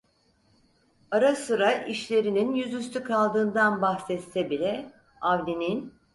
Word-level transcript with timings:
Ara 1.11 1.35
sıra 1.35 1.71
işlerinin 1.71 2.55
yüzüstü 2.55 3.03
kaldığından 3.03 3.81
bahsetse 3.81 4.49
bile, 4.49 4.91
Avni'nin: 5.21 5.93